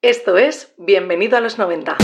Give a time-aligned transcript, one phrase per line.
[0.00, 1.96] Esto es Bienvenido a los 90.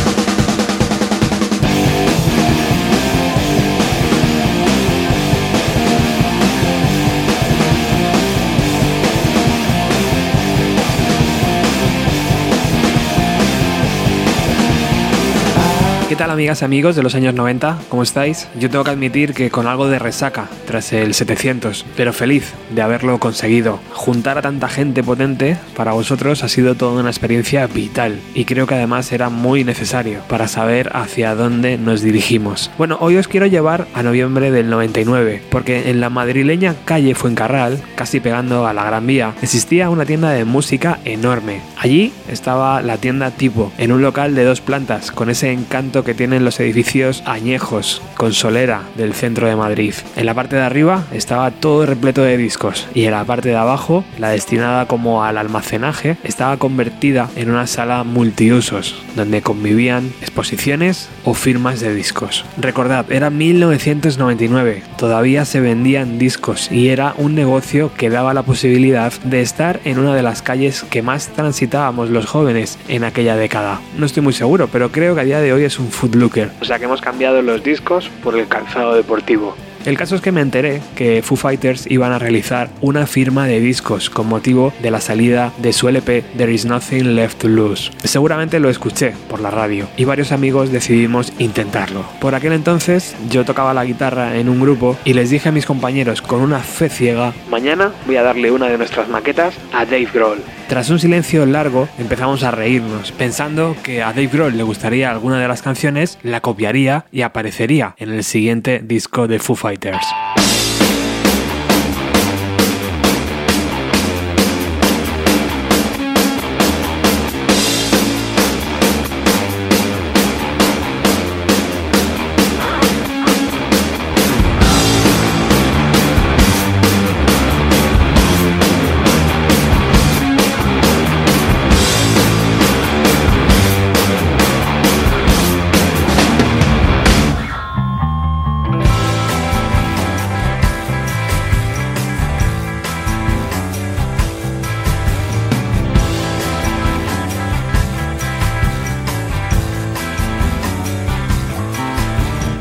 [16.14, 17.76] ¿Qué tal amigas y amigos de los años 90?
[17.88, 18.46] ¿Cómo estáis?
[18.56, 22.82] Yo tengo que admitir que con algo de resaca tras el 700, pero feliz de
[22.82, 23.80] haberlo conseguido.
[23.90, 28.68] Juntar a tanta gente potente para vosotros ha sido toda una experiencia vital y creo
[28.68, 32.70] que además era muy necesario para saber hacia dónde nos dirigimos.
[32.78, 37.82] Bueno, hoy os quiero llevar a noviembre del 99, porque en la madrileña calle Fuencarral,
[37.96, 41.60] casi pegando a la Gran Vía, existía una tienda de música enorme.
[41.76, 46.14] Allí estaba la tienda tipo, en un local de dos plantas, con ese encanto que
[46.14, 49.94] tienen los edificios añejos con solera del centro de Madrid.
[50.16, 53.56] En la parte de arriba estaba todo repleto de discos y en la parte de
[53.56, 61.08] abajo, la destinada como al almacenaje, estaba convertida en una sala multiusos donde convivían exposiciones
[61.24, 62.44] o firmas de discos.
[62.56, 69.12] Recordad, era 1999, todavía se vendían discos y era un negocio que daba la posibilidad
[69.24, 73.80] de estar en una de las calles que más transitábamos los jóvenes en aquella década.
[73.98, 76.50] No estoy muy seguro, pero creo que a día de hoy es un Footlooker.
[76.60, 79.56] O sea que hemos cambiado los discos por el calzado deportivo.
[79.84, 83.60] El caso es que me enteré que Foo Fighters iban a realizar una firma de
[83.60, 87.90] discos con motivo de la salida de su LP There Is Nothing Left to Lose.
[88.02, 92.02] Seguramente lo escuché por la radio y varios amigos decidimos intentarlo.
[92.18, 95.66] Por aquel entonces yo tocaba la guitarra en un grupo y les dije a mis
[95.66, 100.08] compañeros con una fe ciega, mañana voy a darle una de nuestras maquetas a Dave
[100.14, 100.38] Grohl.
[100.68, 105.38] Tras un silencio largo empezamos a reírnos, pensando que a Dave Grohl le gustaría alguna
[105.38, 110.06] de las canciones, la copiaría y aparecería en el siguiente disco de Foo Fighters.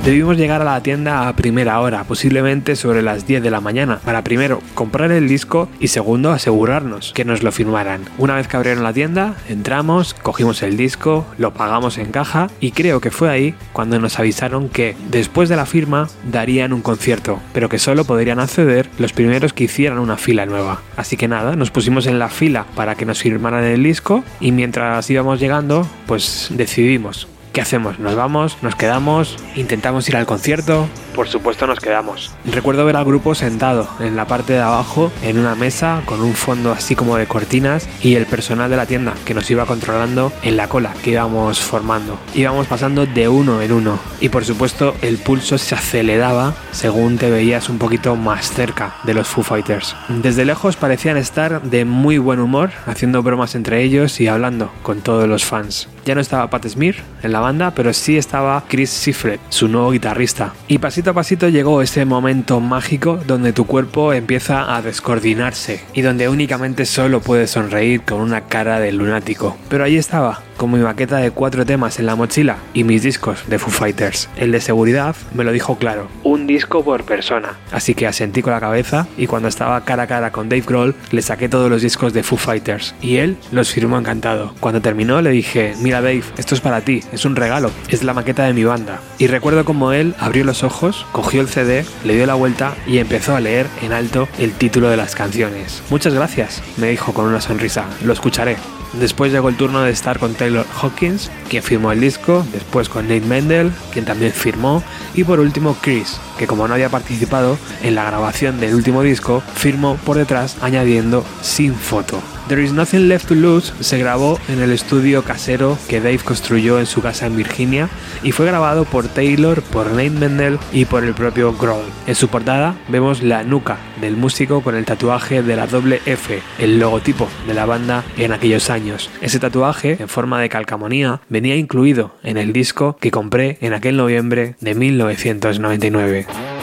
[0.04, 4.02] Debimos llegar a la tienda a primera hora, posiblemente sobre las 10 de la mañana,
[4.04, 8.02] para primero comprar el disco y segundo asegurarnos que nos lo firmaran.
[8.18, 12.72] Una vez que abrieron la tienda, entramos, cogimos el disco, lo pagamos en caja y
[12.72, 17.40] creo que fue ahí cuando nos avisaron que después de la firma darían un concierto,
[17.54, 20.82] pero que solo podrían acceder los primeros que hicieran una fila nueva.
[20.98, 24.52] Así que nada, nos pusimos en la fila para que nos firmaran el disco y
[24.52, 28.00] mientras íbamos llegando, pues decidimos ¿Qué hacemos?
[28.00, 28.58] ¿Nos vamos?
[28.64, 29.38] ¿Nos quedamos?
[29.56, 30.88] ¿Intentamos ir al concierto?
[31.16, 32.32] Por supuesto nos quedamos.
[32.46, 36.34] Recuerdo ver al grupo sentado en la parte de abajo en una mesa con un
[36.34, 40.32] fondo así como de cortinas y el personal de la tienda que nos iba controlando
[40.42, 42.18] en la cola que íbamos formando.
[42.34, 47.30] Íbamos pasando de uno en uno y por supuesto el pulso se aceleraba según te
[47.30, 49.96] veías un poquito más cerca de los Foo Fighters.
[50.10, 55.02] Desde lejos parecían estar de muy buen humor haciendo bromas entre ellos y hablando con
[55.02, 55.88] todos los fans.
[56.06, 59.92] Ya no estaba Pat Smear en la banda, pero sí estaba Chris Sifred, su nuevo
[59.92, 60.54] guitarrista.
[60.68, 66.02] Y pasito a pasito llegó ese momento mágico donde tu cuerpo empieza a descoordinarse y
[66.02, 69.58] donde únicamente solo puedes sonreír con una cara de lunático.
[69.70, 73.44] Pero ahí estaba, con mi maqueta de cuatro temas en la mochila y mis discos
[73.48, 74.30] de Foo Fighters.
[74.36, 77.58] El de seguridad me lo dijo claro, un disco por persona.
[77.72, 80.96] Así que asentí con la cabeza y cuando estaba cara a cara con Dave Grohl
[81.12, 84.54] le saqué todos los discos de Foo Fighters y él los firmó encantado.
[84.60, 88.14] Cuando terminó le dije, mira Dave, esto es para ti, es un regalo, es la
[88.14, 89.00] maqueta de mi banda.
[89.18, 92.98] Y recuerdo como él abrió los ojos, cogió el CD, le dio la vuelta y
[92.98, 95.84] empezó a leer en alto el título de las canciones.
[95.90, 98.58] Muchas gracias, me dijo con una sonrisa, lo escucharé.
[98.94, 103.08] Después llegó el turno de estar con Taylor Hawkins, quien firmó el disco, después con
[103.08, 107.96] Nate Mendel, quien también firmó, y por último Chris, que como no había participado en
[107.96, 112.22] la grabación del último disco, firmó por detrás añadiendo sin foto.
[112.48, 116.78] There is Nothing Left to Lose se grabó en el estudio casero que Dave construyó
[116.78, 117.88] en su casa en Virginia
[118.22, 121.86] y fue grabado por Taylor, por Nate Mendel y por el propio Grohl.
[122.06, 126.42] En su portada vemos la nuca del músico con el tatuaje de la doble F,
[126.60, 129.10] el logotipo de la banda en aquellos años.
[129.22, 133.96] Ese tatuaje, en forma de calcamonía, venía incluido en el disco que compré en aquel
[133.96, 136.63] noviembre de 1999.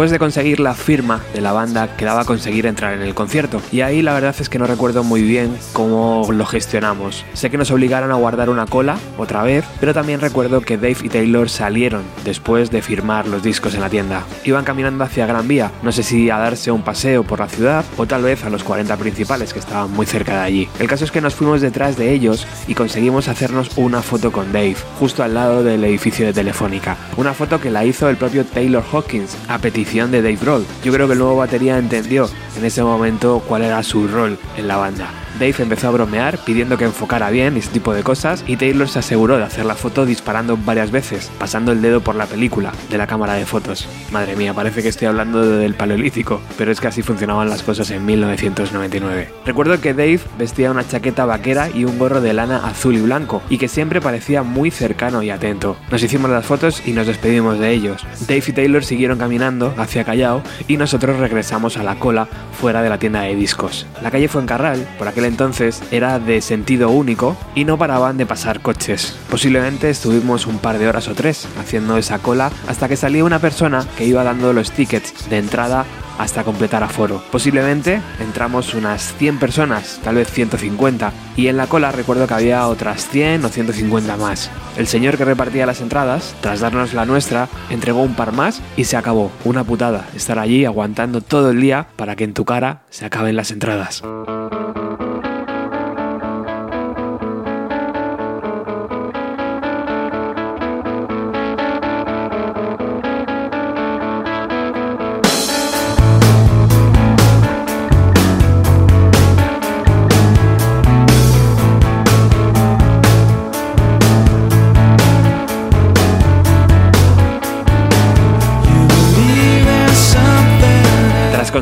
[0.00, 3.60] Después de conseguir la firma de la banda, quedaba conseguir entrar en el concierto.
[3.70, 7.26] Y ahí la verdad es que no recuerdo muy bien cómo lo gestionamos.
[7.34, 10.96] Sé que nos obligaron a guardar una cola otra vez, pero también recuerdo que Dave
[11.02, 14.24] y Taylor salieron después de firmar los discos en la tienda.
[14.44, 17.84] Iban caminando hacia Gran Vía, no sé si a darse un paseo por la ciudad
[17.98, 20.68] o tal vez a los 40 principales que estaban muy cerca de allí.
[20.78, 24.50] El caso es que nos fuimos detrás de ellos y conseguimos hacernos una foto con
[24.50, 26.96] Dave, justo al lado del edificio de Telefónica.
[27.18, 30.64] Una foto que la hizo el propio Taylor Hawkins a petición de Dave Roll.
[30.84, 34.68] Yo creo que el nuevo batería entendió en ese momento cuál era su rol en
[34.68, 35.10] la banda.
[35.40, 38.86] Dave empezó a bromear pidiendo que enfocara bien y ese tipo de cosas y Taylor
[38.90, 42.72] se aseguró de hacer la foto disparando varias veces, pasando el dedo por la película
[42.90, 43.88] de la cámara de fotos.
[44.12, 47.90] Madre mía, parece que estoy hablando del paleolítico, pero es que así funcionaban las cosas
[47.90, 49.30] en 1999.
[49.46, 53.40] Recuerdo que Dave vestía una chaqueta vaquera y un gorro de lana azul y blanco
[53.48, 55.74] y que siempre parecía muy cercano y atento.
[55.90, 58.06] Nos hicimos las fotos y nos despedimos de ellos.
[58.28, 62.28] Dave y Taylor siguieron caminando hacia Callao y nosotros regresamos a la cola
[62.60, 63.86] fuera de la tienda de discos.
[64.02, 68.60] La calle Fuencarral, por aquel entonces era de sentido único y no paraban de pasar
[68.60, 69.16] coches.
[69.30, 73.38] Posiblemente estuvimos un par de horas o tres haciendo esa cola hasta que salía una
[73.38, 75.86] persona que iba dando los tickets de entrada
[76.20, 77.22] hasta completar aforo.
[77.32, 82.66] Posiblemente entramos unas 100 personas, tal vez 150, y en la cola recuerdo que había
[82.66, 84.50] otras 100 o 150 más.
[84.76, 88.84] El señor que repartía las entradas, tras darnos la nuestra, entregó un par más y
[88.84, 89.32] se acabó.
[89.44, 93.36] Una putada estar allí aguantando todo el día para que en tu cara se acaben
[93.36, 94.02] las entradas.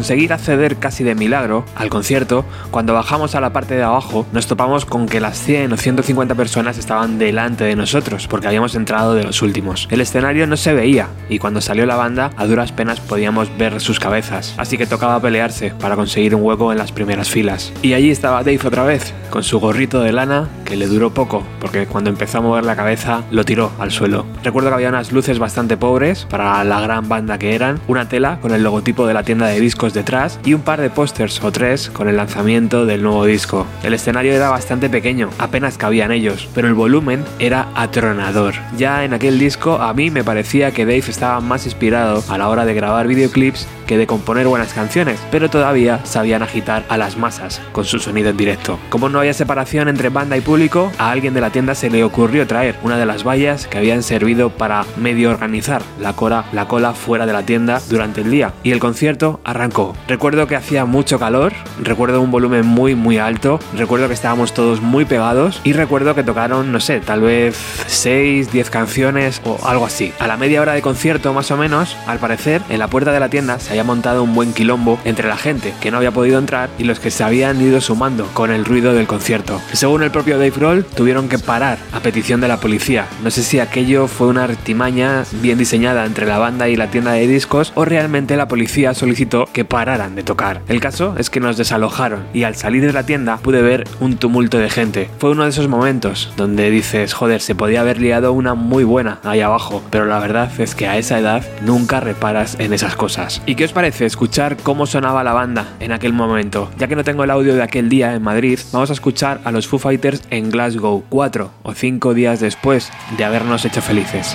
[0.08, 4.46] Conseguir acceder casi de milagro al concierto, cuando bajamos a la parte de abajo nos
[4.46, 9.12] topamos con que las 100 o 150 personas estaban delante de nosotros porque habíamos entrado
[9.12, 9.86] de los últimos.
[9.90, 13.82] El escenario no se veía y cuando salió la banda a duras penas podíamos ver
[13.82, 17.74] sus cabezas, así que tocaba pelearse para conseguir un hueco en las primeras filas.
[17.82, 21.44] Y allí estaba Dave otra vez, con su gorrito de lana que le duró poco
[21.60, 24.24] porque cuando empezó a mover la cabeza lo tiró al suelo.
[24.42, 28.38] Recuerdo que había unas luces bastante pobres para la gran banda que eran, una tela
[28.40, 31.52] con el logotipo de la tienda de discos detrás y un par de pósters o
[31.52, 33.66] tres con el lanzamiento del nuevo disco.
[33.82, 38.54] El escenario era bastante pequeño, apenas cabían ellos, pero el volumen era atronador.
[38.76, 42.48] Ya en aquel disco a mí me parecía que Dave estaba más inspirado a la
[42.48, 47.16] hora de grabar videoclips que de componer buenas canciones, pero todavía sabían agitar a las
[47.16, 48.78] masas con su sonido en directo.
[48.90, 52.04] Como no había separación entre banda y público, a alguien de la tienda se le
[52.04, 56.14] ocurrió traer una de las vallas que habían servido para medio organizar la,
[56.52, 59.87] la cola fuera de la tienda durante el día y el concierto arrancó.
[60.06, 61.52] Recuerdo que hacía mucho calor,
[61.82, 66.22] recuerdo un volumen muy muy alto, recuerdo que estábamos todos muy pegados y recuerdo que
[66.22, 70.12] tocaron, no sé, tal vez 6, 10 canciones o algo así.
[70.18, 73.20] A la media hora de concierto más o menos, al parecer, en la puerta de
[73.20, 76.38] la tienda se había montado un buen quilombo entre la gente que no había podido
[76.38, 79.60] entrar y los que se habían ido sumando con el ruido del concierto.
[79.72, 83.06] Según el propio Dave Grohl, tuvieron que parar a petición de la policía.
[83.22, 87.12] No sé si aquello fue una artimaña bien diseñada entre la banda y la tienda
[87.12, 90.62] de discos o realmente la policía solicitó que pararan de tocar.
[90.68, 94.16] El caso es que nos desalojaron y al salir de la tienda pude ver un
[94.16, 95.10] tumulto de gente.
[95.18, 99.20] Fue uno de esos momentos donde dices, joder, se podía haber liado una muy buena
[99.24, 103.42] ahí abajo, pero la verdad es que a esa edad nunca reparas en esas cosas.
[103.46, 106.70] ¿Y qué os parece escuchar cómo sonaba la banda en aquel momento?
[106.78, 109.52] Ya que no tengo el audio de aquel día en Madrid, vamos a escuchar a
[109.52, 114.34] los Foo Fighters en Glasgow, cuatro o cinco días después de habernos hecho felices.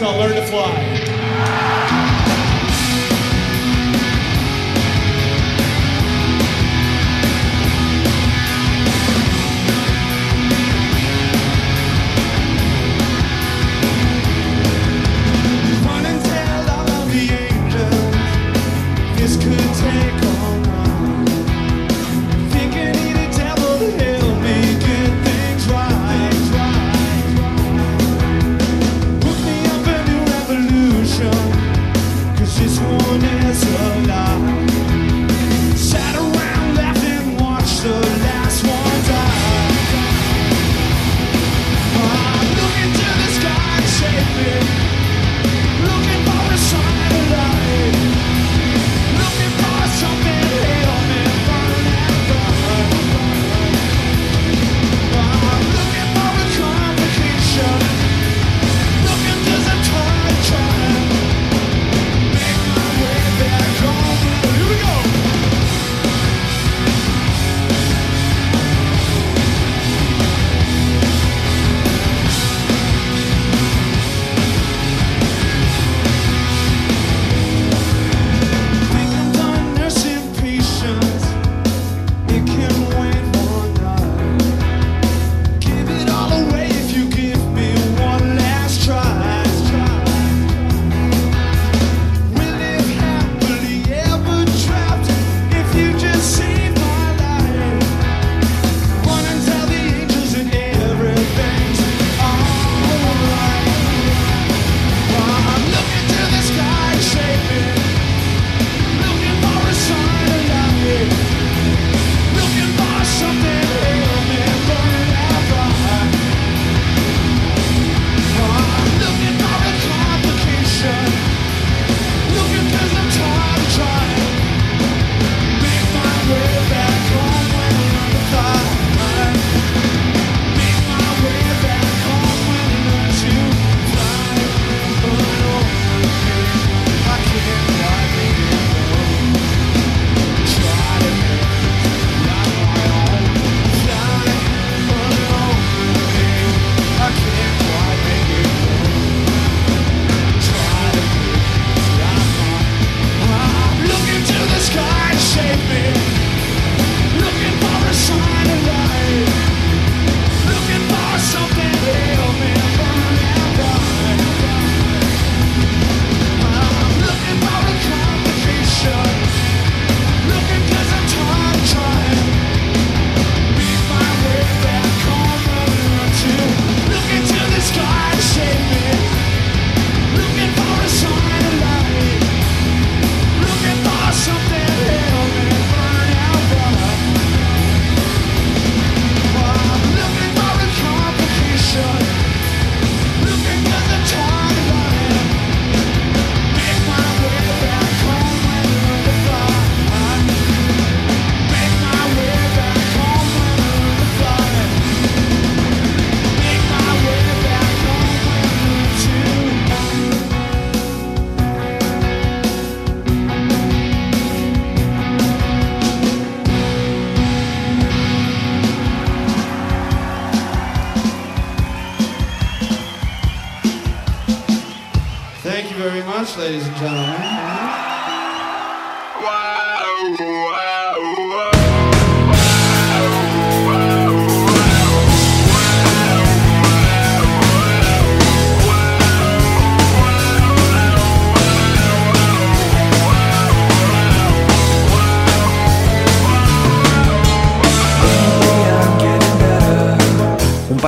[0.00, 0.99] Called Learn to Fly.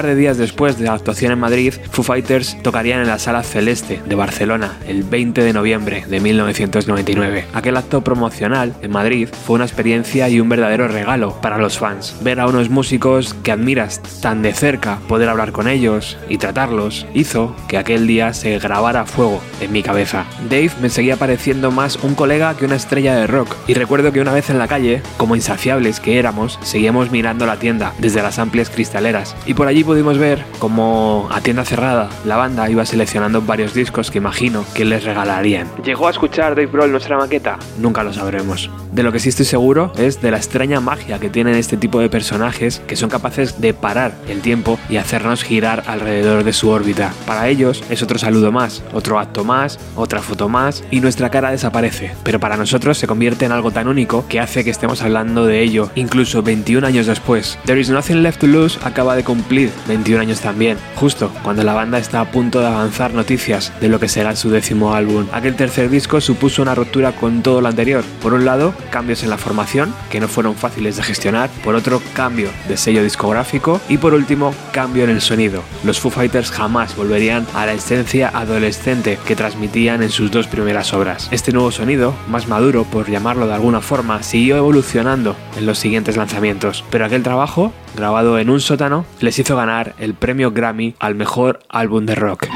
[0.02, 3.44] Par de días después de la actuación en Madrid, Foo Fighters tocarían en la Sala
[3.44, 7.44] Celeste de Barcelona el 20 de noviembre de 1999.
[7.52, 12.16] Aquel acto promocional en Madrid fue una experiencia y un verdadero regalo para los fans.
[12.21, 17.06] Ver a unos músicos que admiras tan de cerca, poder hablar con ellos y tratarlos,
[17.14, 20.25] hizo que aquel día se grabara fuego en mi cabeza.
[20.50, 24.21] Dave me seguía pareciendo más un colega que una estrella de rock y recuerdo que
[24.21, 28.40] una vez en la calle, como insaciables que éramos, seguíamos mirando la tienda desde las
[28.40, 33.42] amplias cristaleras y por allí pudimos ver como a tienda cerrada la banda iba seleccionando
[33.42, 35.68] varios discos que imagino que les regalarían.
[35.84, 37.58] ¿Llegó a escuchar Dave Grohl nuestra maqueta?
[37.78, 38.70] Nunca lo sabremos.
[38.90, 42.00] De lo que sí estoy seguro es de la extraña magia que tienen este tipo
[42.00, 46.70] de personajes que son capaces de parar el tiempo y hacernos girar alrededor de su
[46.70, 47.12] órbita.
[47.26, 51.50] Para ellos es otro saludo más, otro acto más, otra foto más y nuestra cara
[51.50, 52.12] desaparece.
[52.22, 55.62] Pero para nosotros se convierte en algo tan único que hace que estemos hablando de
[55.62, 57.58] ello incluso 21 años después.
[57.66, 61.75] There is Nothing Left to Lose acaba de cumplir 21 años también, justo cuando la
[61.75, 65.27] banda está a punto de avanzar noticias de lo que será su décimo álbum.
[65.33, 68.05] Aquel tercer disco supuso una ruptura con todo lo anterior.
[68.23, 72.01] Por un lado, cambios en la formación, que no fueron fáciles de gestionar, por otro,
[72.15, 75.62] cambio de sello discográfico y por último, cambio en el sonido.
[75.85, 80.93] Los Foo Fighters jamás volverían a la esencia adolescente que transmitían en sus dos primeras
[80.93, 81.29] obras.
[81.31, 86.17] Este nuevo sonido, más maduro por llamarlo de alguna forma, siguió evolucionando en los siguientes
[86.17, 91.14] lanzamientos, pero aquel trabajo, grabado en un sótano, les hizo ganar el premio Grammy al
[91.14, 92.46] mejor álbum de rock.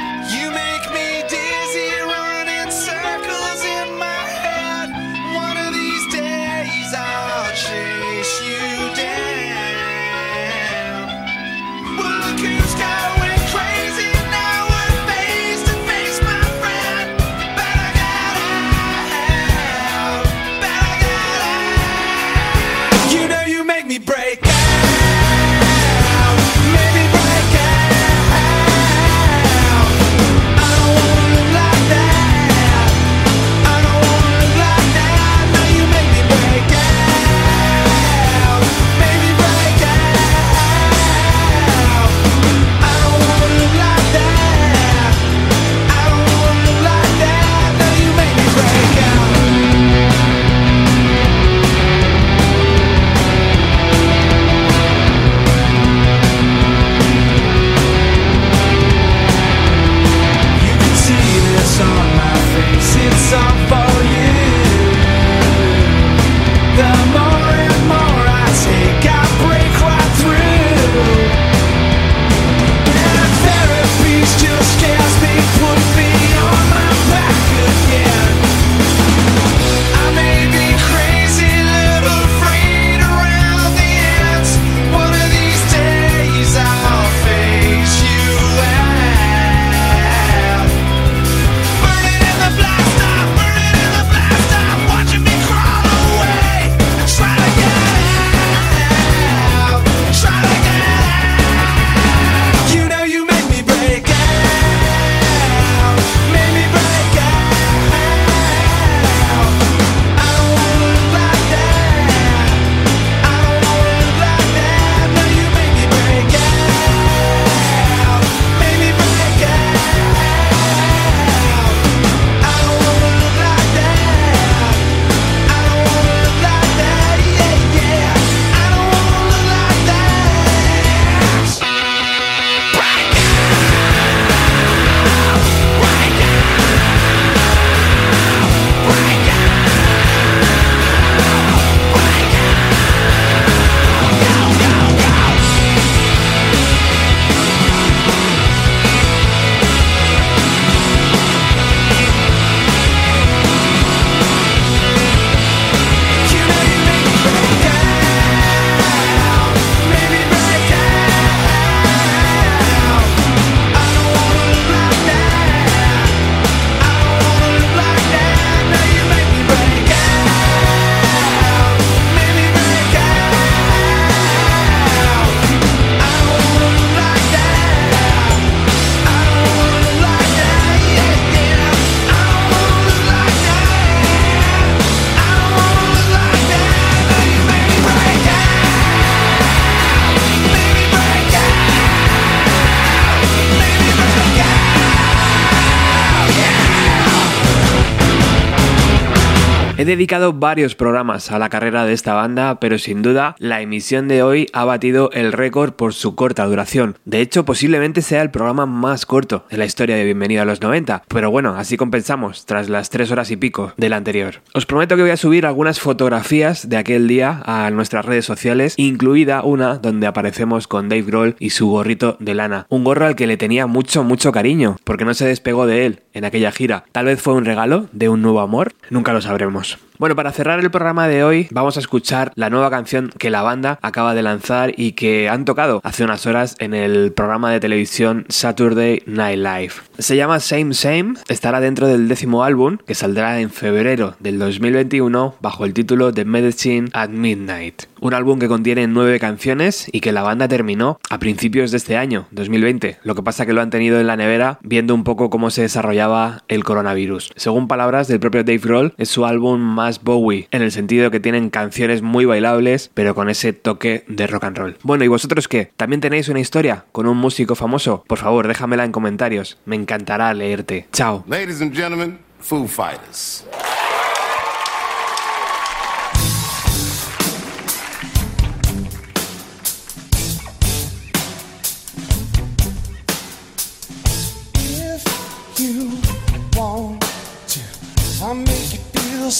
[199.87, 204.23] Dedicado varios programas a la carrera de esta banda, pero sin duda la emisión de
[204.23, 206.99] hoy ha batido el récord por su corta duración.
[207.05, 210.61] De hecho, posiblemente sea el programa más corto de la historia de Bienvenido a los
[210.61, 214.43] 90, pero bueno, así compensamos tras las tres horas y pico del anterior.
[214.53, 218.75] Os prometo que voy a subir algunas fotografías de aquel día a nuestras redes sociales,
[218.77, 222.67] incluida una donde aparecemos con Dave Grohl y su gorrito de lana.
[222.69, 226.03] Un gorro al que le tenía mucho, mucho cariño, porque no se despegó de él
[226.13, 226.85] en aquella gira.
[226.91, 229.76] Tal vez fue un regalo de un nuevo amor, nunca lo sabremos.
[229.99, 233.41] Bueno, para cerrar el programa de hoy vamos a escuchar la nueva canción que la
[233.41, 237.61] banda acaba de lanzar y que han tocado hace unas horas en el programa de
[237.61, 239.73] televisión Saturday Night Live.
[239.99, 245.37] Se llama Same Same, estará dentro del décimo álbum que saldrá en febrero del 2021
[245.41, 247.85] bajo el título The Medicine at Midnight.
[248.07, 251.97] Un álbum que contiene nueve canciones y que la banda terminó a principios de este
[251.97, 252.99] año, 2020.
[253.03, 255.63] Lo que pasa que lo han tenido en la nevera viendo un poco cómo se
[255.63, 257.33] desarrollaba el coronavirus.
[257.35, 261.19] Según palabras del propio Dave Grohl, es su álbum más Bowie, en el sentido que
[261.19, 264.77] tienen canciones muy bailables, pero con ese toque de rock and roll.
[264.85, 265.73] Bueno, ¿y vosotros qué?
[265.77, 268.05] ¿También tenéis una historia con un músico famoso?
[268.07, 269.59] Por favor, déjamela en comentarios.
[269.65, 270.87] Me encantará leerte.
[270.93, 271.25] Chao.
[271.27, 273.45] Ladies and gentlemen, Foo Fighters.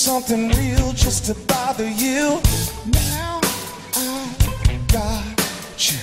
[0.07, 2.41] Something real just to bother you.
[2.93, 3.41] Now
[3.97, 5.99] I got you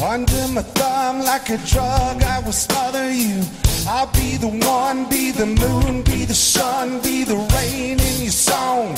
[0.00, 2.22] under my thumb like a drug.
[2.22, 3.42] I will smother you.
[3.88, 8.30] I'll be the one, be the moon, be the sun, be the rain in your
[8.30, 8.90] song.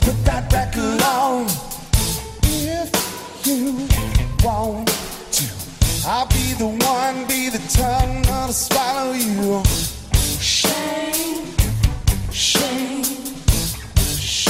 [0.00, 1.46] Put that record on.
[2.42, 2.90] If
[3.46, 3.86] you
[4.42, 4.88] want
[5.36, 5.46] to,
[6.04, 9.62] I'll be the one, be the tongue that'll swallow you.
[10.40, 11.46] Shame,
[12.32, 13.09] shame,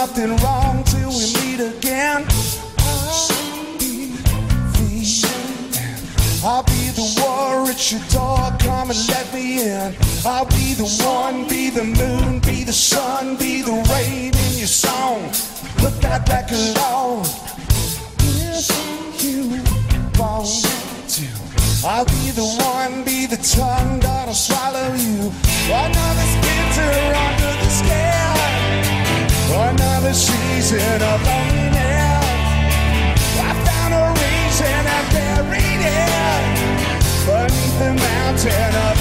[0.00, 2.24] nothing wrong till we meet again.
[2.78, 4.38] I'll be the.
[6.44, 9.90] I'll be the war at your door, come and let me in.
[10.24, 14.72] I'll be the one, be the moon, be the sun, be the rain in your
[14.86, 15.18] song.
[15.82, 17.26] Put that record on.
[18.20, 19.50] If you
[20.14, 20.46] want
[21.14, 21.26] to,
[21.84, 25.32] I'll be the one, be the tongue that'll swallow you.
[25.84, 26.92] Another splinter
[27.26, 28.27] under the scale,
[29.60, 31.80] Oh, another season of loneliness.
[33.42, 36.10] I found a reason and buried it
[37.26, 38.97] beneath the mountain of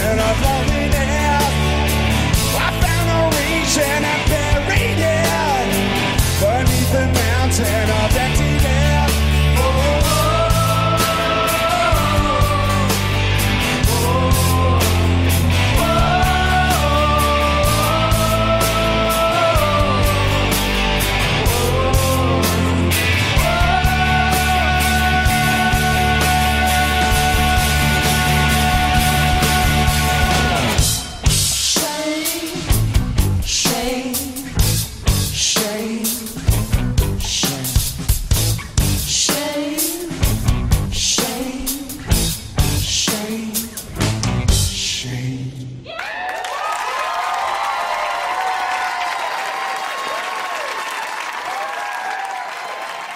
[0.00, 0.73] and I've always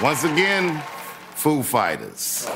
[0.00, 0.80] Once again,
[1.34, 2.46] Foo Fighters.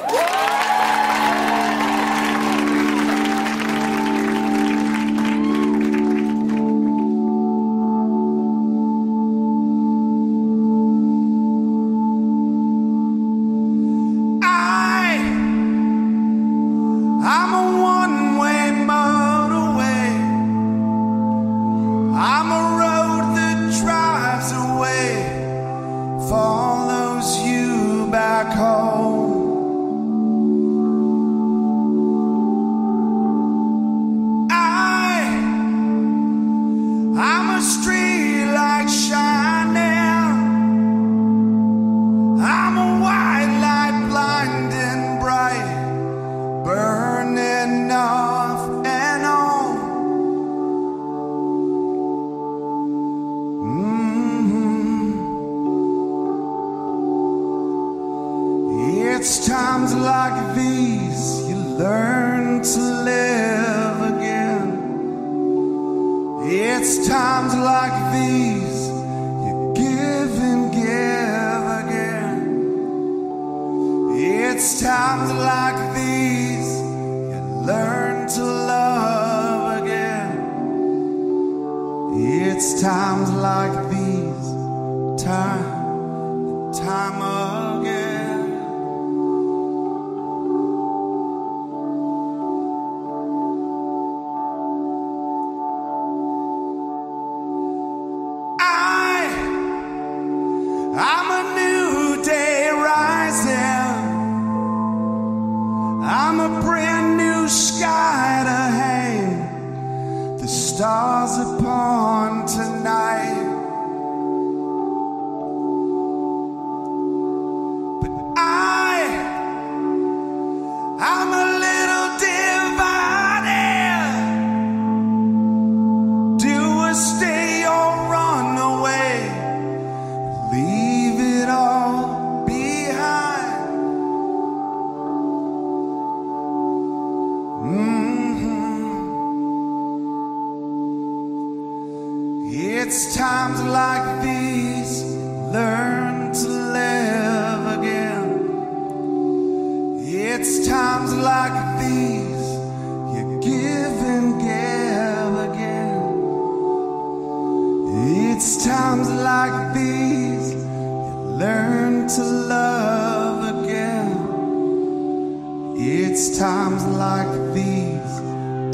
[167.03, 168.21] Like these,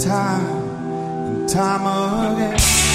[0.05, 0.45] time
[1.29, 1.85] and time
[2.35, 2.88] again.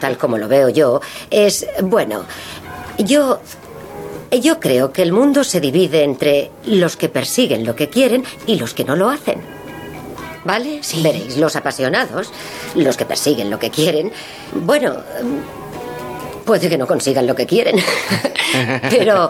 [0.00, 2.24] Tal como lo veo yo, es, bueno,
[2.98, 3.40] yo...
[4.30, 8.58] Yo creo que el mundo se divide entre los que persiguen lo que quieren y
[8.58, 9.40] los que no lo hacen.
[10.44, 10.80] ¿Vale?
[11.04, 12.32] Veréis, los apasionados,
[12.74, 14.10] los que persiguen lo que quieren,
[14.52, 14.96] bueno,
[16.44, 17.76] puede que no consigan lo que quieren.
[18.90, 19.28] pero,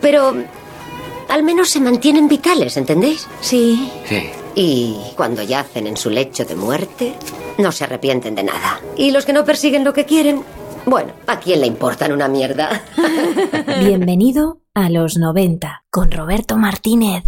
[0.00, 0.34] pero,
[1.28, 3.26] al menos se mantienen vitales, ¿entendéis?
[3.40, 3.90] Sí.
[4.08, 4.30] Sí.
[4.54, 7.14] Y cuando yacen en su lecho de muerte,
[7.58, 8.80] no se arrepienten de nada.
[8.96, 10.42] Y los que no persiguen lo que quieren,
[10.86, 12.82] bueno, ¿a quién le importan una mierda?
[13.80, 17.24] Bienvenido a los 90 con Roberto Martínez.